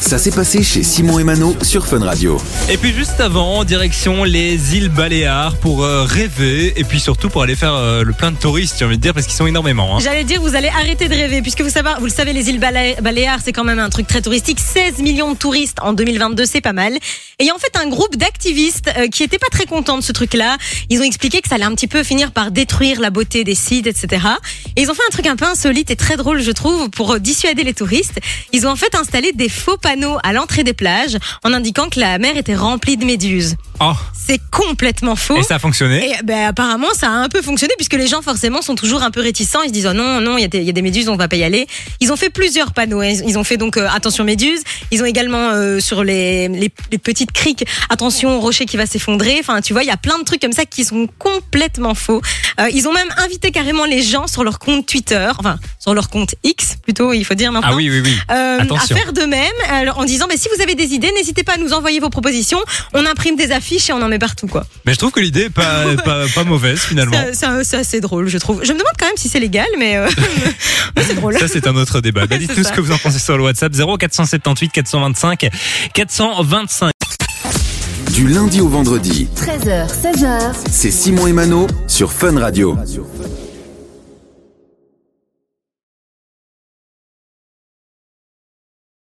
[0.00, 2.40] Ça s'est passé chez Simon et Mano sur Fun Radio.
[2.68, 7.42] Et puis juste avant, direction les îles Baléares pour euh, rêver et puis surtout pour
[7.42, 9.96] aller faire euh, le plein de touristes, j'ai envie de dire, parce qu'ils sont énormément.
[9.96, 10.00] hein.
[10.02, 12.58] J'allais dire, vous allez arrêter de rêver, puisque vous savez, vous le savez, les îles
[12.60, 14.58] Balé- Baléares, c'est quand même un truc très touristique.
[14.60, 16.94] 16 millions de touristes en 2022, c'est pas mal.
[17.38, 19.98] Et il y a en fait un groupe d'activistes euh, qui étaient pas très contents
[19.98, 20.56] de ce truc-là.
[20.88, 23.54] Ils ont expliqué que ça allait un petit peu finir par détruire la beauté des
[23.54, 24.26] sites, etc.
[24.74, 27.20] Et ils ont fait un truc un peu insolite et très drôle, je trouve, pour
[27.20, 28.20] dissuader les touristes.
[28.54, 32.00] Ils ont en fait installé des faux panneaux à l'entrée des plages en indiquant que
[32.00, 33.56] la mer était remplie de méduses.
[33.80, 35.36] Oh, C'est complètement faux.
[35.36, 38.22] et ça a fonctionné Et ben, apparemment, ça a un peu fonctionné puisque les gens
[38.22, 39.62] forcément sont toujours un peu réticents.
[39.62, 41.08] Ils se disent oh non non, il y, a des- il y a des méduses,
[41.08, 41.66] on va pas y aller.
[42.00, 43.00] Ils ont fait plusieurs panneaux.
[43.02, 43.12] hein.
[43.26, 44.62] Ils ont fait donc euh, attention méduses.
[44.90, 49.36] Ils ont également euh, sur les, les, les petites criques attention rocher qui va s'effondrer.
[49.40, 52.22] Enfin, tu vois, il y a plein de trucs comme ça qui sont complètement faux.
[52.60, 56.08] Euh, ils ont même invité carrément les gens sur leur compte Twitter, enfin sur leur
[56.08, 57.68] compte X plutôt, il faut dire maintenant.
[57.72, 58.18] Ah oui, oui, oui.
[58.32, 61.44] Euh, à faire de même alors, en disant mais si vous avez des idées n'hésitez
[61.44, 62.58] pas à nous envoyer vos propositions
[62.92, 65.42] on imprime des affiches et on en met partout quoi Mais je trouve que l'idée
[65.42, 67.16] est pas, pas, pas mauvaise finalement.
[67.32, 68.64] c'est- assez drôle, je trouve.
[68.64, 70.08] Je me demande quand même si c'est légal, mais, euh,
[70.96, 71.38] mais c'est drôle.
[71.38, 72.26] Ça, c'est un autre débat.
[72.26, 75.48] Bah, Dites-nous ce que vous en pensez sur le WhatsApp 0478 425
[75.92, 76.92] 425.
[78.12, 82.76] Du lundi au vendredi, 13h, 16h, c'est Simon et Mano sur Fun Radio.